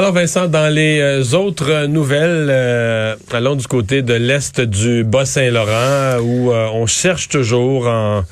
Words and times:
Alors 0.00 0.14
Vincent, 0.14 0.48
dans 0.48 0.72
les 0.72 0.98
euh, 0.98 1.36
autres 1.36 1.84
nouvelles, 1.84 2.48
euh, 2.48 3.16
allons 3.32 3.54
du 3.54 3.66
côté 3.66 4.00
de 4.00 4.14
l'est 4.14 4.58
du 4.58 5.04
Bas-Saint-Laurent 5.04 6.20
où 6.22 6.50
euh, 6.50 6.68
on 6.72 6.86
cherche 6.86 7.28
toujours 7.28 7.86
en 7.86 8.22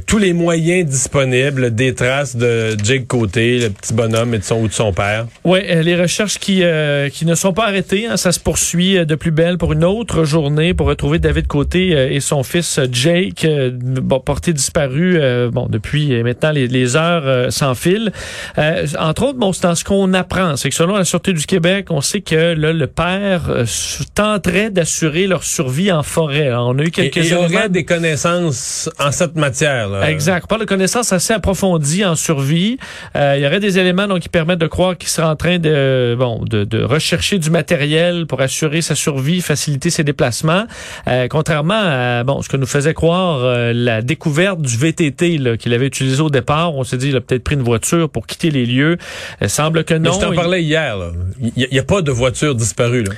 tous 0.00 0.18
les 0.18 0.32
moyens 0.32 0.88
disponibles 0.88 1.74
des 1.74 1.94
traces 1.94 2.36
de 2.36 2.76
Jake 2.82 3.06
Côté, 3.06 3.58
le 3.58 3.70
petit 3.70 3.92
bonhomme 3.92 4.34
et 4.34 4.38
de 4.38 4.44
son 4.44 4.60
ou 4.60 4.68
de 4.68 4.72
son 4.72 4.92
père. 4.92 5.26
Oui, 5.44 5.60
les 5.66 5.96
recherches 5.96 6.38
qui 6.38 6.62
euh, 6.62 7.08
qui 7.10 7.26
ne 7.26 7.34
sont 7.34 7.52
pas 7.52 7.66
arrêtées, 7.66 8.06
hein, 8.06 8.16
ça 8.16 8.32
se 8.32 8.40
poursuit 8.40 8.96
euh, 8.96 9.04
de 9.04 9.14
plus 9.14 9.30
belle 9.30 9.58
pour 9.58 9.72
une 9.72 9.84
autre 9.84 10.24
journée 10.24 10.72
pour 10.72 10.86
retrouver 10.86 11.18
David 11.18 11.46
Côté 11.46 11.94
euh, 11.94 12.10
et 12.10 12.20
son 12.20 12.42
fils 12.42 12.80
Jake, 12.90 13.46
bon, 13.72 14.20
porté 14.20 14.52
disparu 14.52 15.18
bon 15.50 15.66
depuis 15.68 16.22
maintenant 16.22 16.52
les, 16.52 16.68
les 16.68 16.96
heures 16.96 17.52
s'enfilent. 17.52 18.12
entre 18.98 19.24
autres, 19.24 19.38
bon, 19.38 19.52
c'est 19.52 19.62
dans 19.62 19.74
ce 19.74 19.84
qu'on 19.84 20.14
apprend, 20.14 20.56
c'est 20.56 20.68
que 20.68 20.74
selon 20.74 20.96
la 20.96 21.04
sûreté 21.04 21.32
du 21.32 21.44
Québec, 21.46 21.86
on 21.90 22.00
sait 22.00 22.20
que 22.20 22.54
là, 22.54 22.72
le 22.72 22.86
père 22.86 23.42
tenterait 24.14 24.70
d'assurer 24.70 25.26
leur 25.26 25.44
survie 25.44 25.92
en 25.92 26.02
forêt. 26.02 26.52
On 26.54 26.78
a 26.78 26.82
eu 26.82 26.90
quelques 26.90 27.16
et, 27.18 27.28
et 27.28 27.34
aurait 27.34 27.68
des 27.68 27.84
connaissances 27.84 28.90
en 28.98 29.12
cette 29.12 29.36
matière. 29.36 29.81
Là. 29.86 30.10
Exact. 30.10 30.44
On 30.44 30.46
parle 30.46 30.60
de 30.62 30.66
connaissances 30.66 31.12
assez 31.12 31.32
approfondies 31.32 32.04
en 32.04 32.14
survie. 32.14 32.78
Euh, 33.16 33.34
il 33.36 33.42
y 33.42 33.46
aurait 33.46 33.60
des 33.60 33.78
éléments 33.78 34.06
donc 34.06 34.20
qui 34.20 34.28
permettent 34.28 34.58
de 34.58 34.66
croire 34.66 34.96
qu'il 34.96 35.08
serait 35.08 35.26
en 35.26 35.36
train 35.36 35.58
de 35.58 36.16
bon 36.18 36.44
de, 36.44 36.64
de, 36.64 36.82
rechercher 36.82 37.38
du 37.38 37.50
matériel 37.50 38.26
pour 38.26 38.40
assurer 38.40 38.82
sa 38.82 38.94
survie, 38.94 39.40
faciliter 39.40 39.90
ses 39.90 40.04
déplacements. 40.04 40.64
Euh, 41.08 41.28
contrairement 41.28 41.80
à 41.82 42.24
bon 42.24 42.42
ce 42.42 42.48
que 42.48 42.56
nous 42.56 42.66
faisait 42.66 42.94
croire 42.94 43.40
euh, 43.42 43.72
la 43.74 44.02
découverte 44.02 44.60
du 44.60 44.76
VTT 44.76 45.56
qu'il 45.58 45.74
avait 45.74 45.86
utilisé 45.86 46.20
au 46.20 46.30
départ, 46.30 46.74
on 46.74 46.84
s'est 46.84 46.96
dit 46.96 47.08
il 47.08 47.16
a 47.16 47.20
peut-être 47.20 47.44
pris 47.44 47.54
une 47.54 47.62
voiture 47.62 48.08
pour 48.08 48.26
quitter 48.26 48.50
les 48.50 48.66
lieux. 48.66 48.98
Il 49.40 49.48
semble 49.48 49.84
que 49.84 49.94
non. 49.94 50.10
Mais 50.10 50.20
je 50.20 50.26
t'en 50.26 50.34
parlais 50.34 50.62
hier. 50.62 50.96
Il 51.40 51.68
n'y 51.70 51.78
a, 51.78 51.82
a, 51.82 51.84
pas 51.84 52.02
de 52.02 52.10
voiture 52.10 52.54
disparue. 52.54 53.04
Là. 53.04 53.12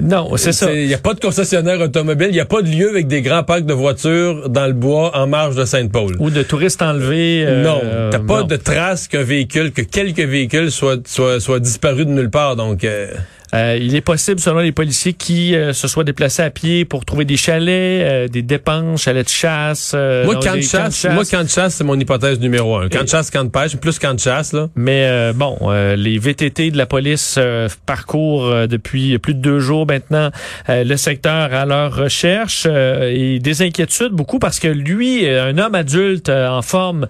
Non, 0.00 0.36
c'est 0.36 0.52
ça. 0.52 0.72
Il 0.72 0.86
n'y 0.86 0.94
a 0.94 0.98
pas 0.98 1.14
de 1.14 1.20
concessionnaire 1.20 1.80
automobile, 1.80 2.28
il 2.30 2.34
n'y 2.34 2.40
a 2.40 2.46
pas 2.46 2.62
de 2.62 2.68
lieu 2.68 2.88
avec 2.88 3.06
des 3.06 3.22
grands 3.22 3.42
parcs 3.42 3.64
de 3.64 3.74
voitures 3.74 4.48
dans 4.48 4.66
le 4.66 4.72
bois 4.72 5.16
en 5.16 5.26
marge 5.26 5.56
de 5.56 5.64
Sainte-Paul. 5.64 6.16
Ou 6.18 6.30
de 6.30 6.42
touristes 6.42 6.82
enlevés. 6.82 7.44
Euh, 7.46 7.62
non, 7.62 7.80
t'as 8.10 8.18
pas 8.18 8.40
non. 8.40 8.46
de 8.46 8.56
traces 8.56 9.08
qu'un 9.08 9.22
véhicule, 9.22 9.72
que 9.72 9.82
quelques 9.82 10.20
véhicules 10.20 10.70
soient, 10.70 10.96
soient, 11.06 11.40
soient 11.40 11.60
disparus 11.60 12.06
de 12.06 12.12
nulle 12.12 12.30
part. 12.30 12.56
Donc, 12.56 12.84
euh... 12.84 13.08
Euh, 13.54 13.78
il 13.80 13.94
est 13.94 14.00
possible, 14.00 14.40
selon 14.40 14.60
les 14.60 14.72
policiers, 14.72 15.12
qui 15.12 15.54
euh, 15.54 15.72
se 15.72 15.88
soient 15.88 16.04
déplacés 16.04 16.42
à 16.42 16.50
pied 16.50 16.84
pour 16.84 17.04
trouver 17.04 17.24
des 17.24 17.36
chalets, 17.36 17.68
euh, 17.70 18.28
des 18.28 18.42
dépenses, 18.42 19.02
chalets 19.02 19.24
de 19.24 19.30
chasse. 19.30 19.94
moi, 20.24 20.36
camp 20.36 20.56
de 20.56 20.60
chasse, 20.60 21.06
moi, 21.10 21.24
camp 21.24 21.44
de 21.44 21.48
chasse, 21.48 21.74
c'est 21.76 21.84
mon 21.84 21.98
hypothèse 21.98 22.40
numéro 22.40 22.76
un. 22.76 22.88
Camp 22.88 23.04
de 23.04 23.08
chasse, 23.08 23.30
camp 23.30 23.44
de 23.44 23.50
pêche, 23.50 23.76
plus 23.76 23.98
camp 23.98 24.14
de 24.14 24.20
chasse, 24.20 24.52
là. 24.52 24.68
Mais 24.74 25.32
bon, 25.34 25.58
les 25.96 26.18
VTT 26.18 26.70
de 26.70 26.76
la 26.76 26.86
police 26.86 27.38
parcourent 27.84 28.66
depuis 28.68 29.18
plus 29.18 29.34
de 29.34 29.40
deux 29.40 29.60
jours 29.60 29.86
maintenant 29.86 30.30
le 30.68 30.96
secteur 30.96 31.52
à 31.54 31.64
leur 31.64 31.94
recherche 31.94 32.66
et 32.66 33.38
des 33.38 33.62
inquiétudes 33.62 34.12
beaucoup 34.12 34.38
parce 34.38 34.58
que 34.58 34.68
lui, 34.68 35.28
un 35.28 35.56
homme 35.58 35.74
adulte 35.74 36.28
en 36.28 36.62
forme, 36.62 37.06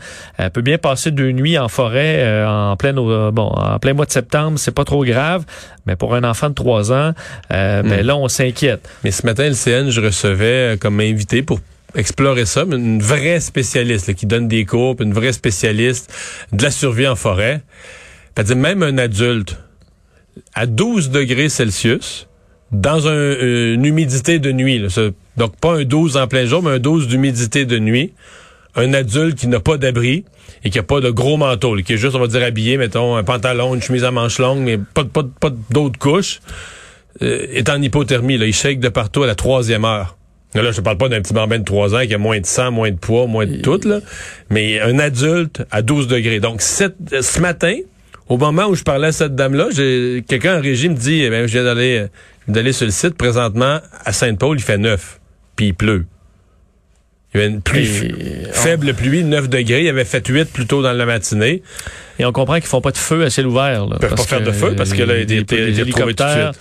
peut 0.53 0.63
bien 0.63 0.79
passer 0.79 1.11
deux 1.11 1.31
nuits 1.31 1.59
en 1.59 1.69
forêt 1.69 2.45
en 2.45 2.77
plein 2.77 2.93
bon 2.93 3.33
en 3.37 3.79
plein 3.79 3.95
mois 3.95 4.07
de 4.07 4.13
septembre, 4.13 4.59
c'est 4.59 4.75
pas 4.75 4.85
trop 4.85 5.05
grave. 5.05 5.45
Mais 5.87 5.95
pour 5.95 6.15
un 6.15 6.25
enfant 6.27 6.51
de 6.51 6.55
3 6.55 6.93
ans, 6.93 7.13
euh, 7.53 7.83
Hmm. 7.83 7.89
ben 7.89 8.07
là, 8.07 8.17
on 8.17 8.29
s'inquiète. 8.29 8.89
Mais 9.05 9.11
ce 9.11 9.25
matin, 9.25 9.49
le 9.49 9.55
CN, 9.55 9.91
je 9.91 10.01
recevais 10.01 10.75
euh, 10.75 10.77
comme 10.77 11.01
invité 11.01 11.43
pour 11.43 11.61
explorer 11.95 12.45
ça, 12.45 12.65
mais 12.67 12.77
une 12.77 13.01
vraie 13.03 13.41
spécialiste 13.41 14.09
là, 14.09 14.15
qui 14.15 14.27
donne 14.27 14.49
des 14.49 14.65
cours, 14.65 14.97
puis 14.97 15.07
une 15.07 15.15
vraie 15.15 15.33
spécialiste 15.33 16.13
de 16.53 16.63
la 16.63 16.71
survie 16.71 17.07
en 17.07 17.17
forêt. 17.17 17.63
Même 18.55 18.83
un 18.83 18.99
adulte 18.99 19.57
à 20.55 20.67
12 20.67 21.11
degrés 21.11 21.49
Celsius, 21.49 22.29
dans 22.73 23.09
un, 23.09 23.73
une 23.73 23.85
humidité 23.85 24.39
de 24.39 24.53
nuit, 24.53 24.79
là, 24.79 24.89
donc 25.37 25.57
pas 25.57 25.75
un 25.77 25.85
12 25.85 26.17
en 26.17 26.27
plein 26.27 26.45
jour, 26.47 26.63
mais 26.63 26.71
un 26.73 26.79
12 26.79 27.09
d'humidité 27.09 27.65
de 27.65 27.79
nuit, 27.79 28.13
un 28.77 28.93
adulte 28.95 29.39
qui 29.39 29.49
n'a 29.49 29.61
pas 29.61 29.77
d'abri 29.79 30.25
et 30.65 30.71
qui 30.71 30.79
a 30.79 30.83
pas 30.83 31.01
de 31.01 31.11
gros 31.11 31.37
manteau, 31.37 31.75
là, 31.75 31.83
qui 31.83 31.95
est 31.95 31.97
juste, 31.97 32.15
on 32.15 32.21
va 32.21 32.27
dire, 32.27 32.43
habillé, 32.43 32.77
mettons, 32.77 33.17
un 33.17 33.25
pantalon, 33.25 33.75
une 33.75 33.83
chemise 33.83 34.05
à 34.05 34.11
manches 34.11 34.39
longues, 34.39 34.61
mais 34.61 34.79
pas, 34.79 35.05
pas, 35.05 35.23
pas 35.41 35.51
d'autres 35.71 35.99
couches, 35.99 36.41
euh, 37.23 37.47
est 37.53 37.69
en 37.71 37.81
hypothermie. 37.81 38.37
Là. 38.39 38.47
Il 38.47 38.55
shake 38.55 38.79
de 38.81 38.89
partout 38.89 39.23
à 39.23 39.27
la 39.27 39.35
troisième 39.35 39.85
heure. 39.85 40.17
Là, 40.55 40.71
je 40.71 40.77
te 40.77 40.81
parle 40.81 40.97
pas 40.97 41.09
d'un 41.09 41.21
petit 41.21 41.35
bambin 41.35 41.59
de 41.59 41.65
3 41.65 41.95
ans 41.95 42.07
qui 42.07 42.15
a 42.15 42.19
moins 42.19 42.41
de 42.41 42.47
sang, 42.47 42.71
moins 42.71 42.91
de 42.91 42.97
poids, 42.97 43.27
moins 43.27 43.45
de 43.47 43.57
tout, 43.57 43.81
là. 43.85 44.01
mais 44.49 44.81
un 44.81 44.99
adulte 44.99 45.63
à 45.71 45.83
12 45.83 46.07
degrés. 46.09 46.41
Donc, 46.41 46.63
cette- 46.63 46.97
ce 47.23 47.41
matin, 47.41 47.77
au 48.29 48.39
moment 48.39 48.67
où 48.67 48.75
je 48.75 48.83
parlais 48.83 49.09
à 49.09 49.13
cette 49.13 49.35
dame-là, 49.35 49.69
quelqu'un 50.27 50.59
en 50.59 50.61
régie 50.63 50.89
me 50.89 50.95
dit, 50.95 51.23
eh 51.23 51.29
bien, 51.31 51.47
je 51.47 51.53
viens 51.53 51.65
d'aller 51.65 51.99
euh, 51.99 52.09
d'aller 52.49 52.73
sur 52.73 52.87
le 52.87 52.93
site 52.93 53.17
présentement 53.17 53.81
à 54.05 54.13
Sainte-Paul, 54.13 54.57
il 54.59 54.63
fait 54.63 54.79
9, 54.79 55.21
puis 55.57 55.67
il 55.69 55.75
pleut. 55.75 56.07
Il 57.37 57.43
y 57.43 57.45
avait 57.45 57.53
une 57.55 57.61
pluie, 57.61 57.87
Et- 57.87 58.53
faible 58.53 58.95
pluie, 58.95 59.23
9 59.23 59.49
degrés. 59.49 59.83
Il 59.85 59.89
avait 59.89 60.05
fait 60.05 60.27
8 60.27 60.47
plus 60.51 60.67
tôt 60.67 60.83
dans 60.83 60.93
la 60.93 61.05
matinée. 61.07 61.63
Et 62.19 62.25
on 62.25 62.32
comprend 62.32 62.54
qu'ils 62.56 62.65
font 62.66 62.81
pas 62.81 62.91
de 62.93 62.97
feu 62.97 63.25
à 63.25 63.31
ciel 63.31 63.47
ouvert. 63.47 63.87
Là, 63.87 63.97
Ils 63.97 63.99
peuvent 63.99 64.15
pas 64.15 64.22
faire 64.22 64.41
de 64.43 64.50
feu 64.53 64.75
parce 64.77 64.93
que 64.93 65.03
là, 65.03 65.19
il 65.19 65.27
les, 65.27 65.37
a 65.37 65.41
été- 65.41 65.56
il 65.56 65.62
a 65.65 65.69
été 65.69 65.82
retrouvé 65.82 66.15
tout 66.15 66.25
de 66.25 66.28
hélicoptères. 66.31 66.53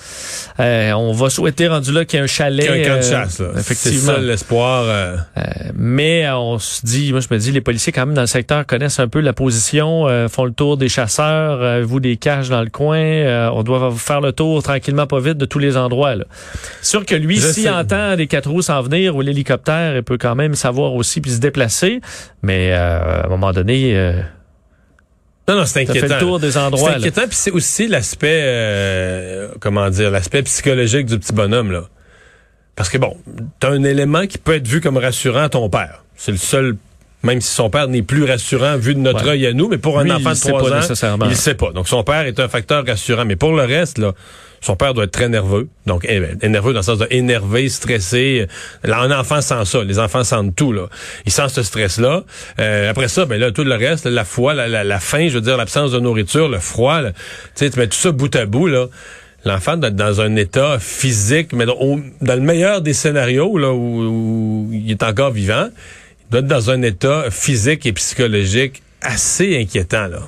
euh, 0.60 0.92
on 0.94 1.12
va 1.14 1.30
souhaiter 1.30 1.68
rendu 1.68 1.92
là 1.92 2.06
qu'il 2.06 2.18
y 2.18 2.22
ait 2.22 2.24
un 2.24 2.28
chalet. 2.28 2.66
Qu'un 2.66 2.74
camp 2.90 3.00
de 3.00 3.06
euh, 3.06 3.10
chasse, 3.10 3.40
là. 3.40 3.48
C'est 3.56 3.60
Effectivement. 3.60 4.14
ça 4.14 4.18
l'espoir. 4.20 4.84
euh, 4.88 5.16
Euh, 5.38 5.42
mais 5.76 6.30
on 6.32 6.60
se 6.60 6.86
dit, 6.86 7.12
moi 7.12 7.20
je 7.22 7.28
me 7.34 7.38
dis, 7.40 7.52
les 7.52 7.62
policiers 7.62 7.92
quand 7.94 8.06
même 8.06 8.16
dans 8.16 8.22
le 8.22 8.28
secteur 8.28 8.66
connaissent 8.66 9.00
un 9.00 9.08
peu 9.08 9.20
la 9.20 9.34
position, 9.34 10.08
euh, 10.08 10.28
font 10.28 10.46
le 10.46 10.52
tour 10.52 10.78
des 10.78 10.90
chasseurs, 10.90 11.62
euh, 11.62 11.84
vous 11.86 12.00
des 12.00 12.18
caches 12.18 12.50
dans 12.50 12.62
le 12.64 12.70
coin, 12.70 12.98
euh, 12.98 13.50
on 13.54 13.64
doit 13.64 13.94
faire 13.98 14.22
le 14.22 14.32
tour 14.32 14.62
tranquillement, 14.64 15.08
pas 15.08 15.20
vite 15.20 15.38
de 15.38 15.46
tous 15.46 15.60
les 15.60 15.78
endroits. 15.78 16.16
Là. 16.16 16.26
Sûr 16.82 17.06
que 17.06 17.16
lui, 17.16 17.40
s'il 17.40 17.70
entend 17.70 18.16
des 18.16 18.28
quatre 18.28 18.50
roues 18.50 18.62
s'en 18.62 18.82
venir 18.82 19.16
ou 19.16 19.22
l'hélicoptère, 19.22 19.96
il 19.96 20.04
peut 20.04 20.18
quand 20.18 20.36
même 20.36 20.56
savoir 20.56 20.94
aussi 20.94 21.22
puis 21.22 21.32
se 21.32 21.40
déplacer. 21.40 22.02
Mais 22.42 22.70
euh, 22.72 23.22
à 23.22 23.26
un 23.26 23.30
moment 23.30 23.52
donné, 23.52 23.96
euh, 23.96 24.14
Non, 25.48 25.56
non, 25.58 25.66
c'est 25.66 25.86
ça 25.86 25.94
fait 25.94 26.00
inquiétant. 26.00 26.16
le 26.16 26.20
tour 26.22 26.40
des 26.40 26.52
C'est 26.52 26.58
endroits. 26.60 26.92
là. 26.92 26.98
inquiétant, 26.98 27.22
puis 27.28 27.36
c'est 27.38 27.52
aussi 27.52 27.88
l'aspect, 27.88 28.42
euh, 28.44 29.50
comment 29.60 29.90
dire, 29.90 30.10
l'aspect 30.12 30.42
psychologique 30.44 31.06
du 31.06 31.20
petit 31.20 31.34
bonhomme, 31.34 31.72
là. 31.72 31.84
Parce 32.76 32.90
que 32.90 32.98
bon, 32.98 33.16
t'as 33.60 33.70
un 33.70 33.84
élément 33.84 34.26
qui 34.28 34.38
peut 34.38 34.56
être 34.56 34.68
vu 34.68 34.82
comme 34.82 34.98
rassurant 34.98 35.44
à 35.44 35.50
ton 35.50 35.70
père. 35.70 36.04
C'est 36.18 36.32
le 36.32 36.38
seul, 36.38 36.76
même 37.24 37.40
si 37.42 37.54
son 37.54 37.70
père 37.70 37.88
n'est 37.88 38.02
plus 38.02 38.26
rassurant 38.26 38.76
vu 38.78 38.96
de 38.96 39.00
notre 39.00 39.24
Ouais. 39.26 39.32
œil 39.32 39.46
à 39.48 39.54
nous, 39.54 39.70
mais 39.70 39.78
pour 39.78 40.00
un 40.00 40.10
enfant 40.10 40.18
il 40.20 40.24
de 40.24 40.30
le 40.30 40.36
sait 40.36 40.50
3 40.50 40.62
pas 40.70 40.76
ans, 40.76 40.80
nécessairement. 40.82 41.26
il 41.26 41.30
le 41.30 41.36
sait 41.36 41.54
pas. 41.56 41.72
Donc 41.72 41.88
son 41.88 42.04
père 42.04 42.22
est 42.26 42.40
un 42.40 42.48
facteur 42.50 42.86
rassurant. 42.86 43.24
Mais 43.26 43.36
pour 43.38 43.54
le 43.54 43.64
reste, 43.64 43.98
là, 43.98 44.14
son 44.66 44.76
père 44.76 44.96
doit 44.96 45.04
être 45.04 45.12
très 45.12 45.30
nerveux. 45.30 45.68
Donc, 45.86 46.08
nerveux 46.08 46.74
dans 46.74 46.80
le 46.80 46.84
sens 46.84 46.98
de 46.98 47.08
énervé, 47.12 47.70
stressé. 47.70 48.48
Un 48.84 49.12
enfant 49.12 49.40
sent 49.40 49.64
ça. 49.66 49.84
Les 49.84 50.00
enfants 50.00 50.24
sentent 50.24 50.56
tout, 50.56 50.74
là. 50.74 50.88
Ils 51.28 51.32
sentent 51.32 51.52
ce 51.52 51.62
stress-là. 51.62 52.24
Euh, 52.60 52.90
après 52.90 53.08
ça, 53.08 53.26
ben 53.26 53.40
là, 53.40 53.52
tout 53.52 53.64
le 53.64 53.76
reste, 53.76 54.08
la 54.08 54.26
foi, 54.26 54.56
la, 54.56 55.00
faim, 55.00 55.28
je 55.30 55.36
veux 55.36 55.42
dire, 55.42 55.56
l'absence 55.56 55.92
de 55.92 56.00
nourriture, 56.00 56.50
le 56.50 56.58
froid, 56.58 57.02
là. 57.02 57.12
tu 57.12 57.20
sais, 57.54 57.70
tu 57.70 57.78
mets 57.78 57.88
tout 57.88 57.98
ça 57.98 58.12
bout 58.12 58.36
à 58.36 58.48
bout, 58.48 58.66
là. 58.66 58.88
L'enfant 59.44 59.78
doit 59.78 59.90
être 59.90 59.96
dans 59.96 60.20
un 60.20 60.36
état 60.36 60.80
physique, 60.80 61.54
mais 61.54 61.68
dans, 61.68 62.02
le 62.22 62.42
meilleur 62.42 62.82
des 62.82 62.94
scénarios, 62.94 63.60
là, 63.60 63.72
où, 63.72 64.02
où 64.02 64.70
il 64.74 64.90
est 64.90 65.04
encore 65.04 65.30
vivant, 65.30 65.70
il 65.70 66.32
doit 66.32 66.40
être 66.40 66.48
dans 66.48 66.72
un 66.72 66.82
état 66.82 67.26
physique 67.30 67.86
et 67.86 67.94
psychologique 67.94 68.82
assez 69.02 69.60
inquiétant, 69.60 70.08
là. 70.08 70.22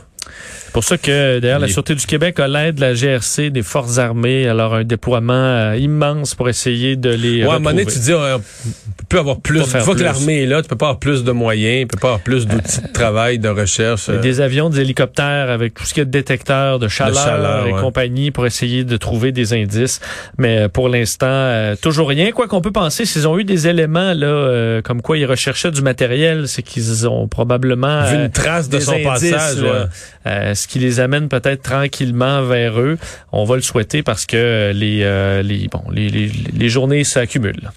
Pour 0.78 0.84
ça 0.84 1.00
que, 1.00 1.40
d'ailleurs, 1.40 1.58
la 1.58 1.68
Sûreté 1.68 1.96
du 1.96 2.06
Québec 2.06 2.40
a 2.40 2.48
l'aide 2.48 2.76
de 2.76 2.82
la 2.82 2.94
GRC, 2.94 3.50
des 3.50 3.64
Forces 3.64 3.98
armées, 3.98 4.48
alors 4.48 4.76
un 4.76 4.84
déploiement 4.84 5.34
euh, 5.34 5.76
immense 5.76 6.36
pour 6.36 6.50
essayer 6.50 6.96
de 6.96 7.10
les 7.10 7.44
Ouais, 7.44 7.50
à 7.50 7.56
un 7.56 7.58
moment 7.58 7.72
donné, 7.72 7.88
tu 7.88 7.98
dis, 7.98 8.12
euh, 8.12 8.38
on 8.38 9.04
peut 9.10 9.18
avoir 9.18 9.40
plus. 9.40 9.62
Une 9.62 9.82
fois 9.82 9.96
que 9.96 10.04
l'armée 10.04 10.44
est 10.44 10.46
là, 10.46 10.62
tu 10.62 10.68
peux 10.68 10.76
pas 10.76 10.90
avoir 10.90 11.00
plus 11.00 11.24
de 11.24 11.32
moyens, 11.32 11.82
tu 11.82 11.88
peux 11.88 12.00
pas 12.00 12.08
avoir 12.10 12.22
plus 12.22 12.46
d'outils 12.46 12.82
de 12.84 12.92
travail, 12.94 13.40
de 13.40 13.50
recherche. 13.50 14.08
Euh, 14.10 14.20
Des 14.20 14.40
avions, 14.40 14.70
des 14.70 14.82
hélicoptères 14.82 15.50
avec 15.50 15.74
tout 15.74 15.84
ce 15.84 15.96
qu'il 15.96 16.02
y 16.02 16.04
a 16.04 16.06
de 16.06 16.12
détecteurs, 16.12 16.78
de 16.78 16.88
chaleur, 16.88 17.24
chaleur, 17.24 17.66
et 17.66 17.74
ouais. 17.74 17.82
compagnie 17.82 18.30
pour 18.30 18.46
essayer 18.46 18.84
de 18.84 18.98
trouver 18.98 19.32
des 19.32 19.54
indices. 19.54 20.00
Mais 20.38 20.60
euh, 20.60 20.70
pour 20.70 20.90
l'instant, 20.90 21.26
euh, 21.28 21.76
toujours 21.76 22.10
rien. 22.10 22.32
Quoi 22.32 22.48
qu'on 22.48 22.62
peut 22.62 22.72
penser, 22.72 23.06
s'ils 23.06 23.28
ont 23.28 23.40
eu 23.40 23.46
des 23.46 23.68
éléments 23.68 24.14
là, 24.14 24.28
euh, 24.28 24.82
comme 24.84 25.02
quoi 25.02 25.18
ils 25.18 25.26
recherchaient 25.26 25.72
du 25.72 25.82
matériel, 25.82 26.48
c'est 26.48 26.62
qu'ils 26.62 27.08
ont 27.08 27.28
probablement 27.28 28.04
vu 28.06 28.16
euh, 28.16 28.26
une 28.26 28.32
trace 28.32 28.70
de 28.70 28.80
son 28.80 28.92
indices, 28.94 29.32
passage. 29.32 29.62
là, 29.64 29.88
ouais. 30.26 30.56
Qui 30.68 30.80
les 30.80 31.00
amène 31.00 31.30
peut-être 31.30 31.64
tranquillement 31.64 32.44
vers 32.44 32.80
eux. 32.80 32.98
On 33.32 33.46
va 33.46 33.56
le 33.56 33.62
souhaiter 33.62 34.04
parce 34.04 34.26
que 34.26 34.72
les, 34.74 35.02
euh, 35.04 35.42
les, 35.42 35.68
bon, 35.68 35.84
les, 35.92 36.10
les, 36.10 36.28
les 36.28 36.70
journées 36.70 37.04
s'accumulent. 37.04 37.72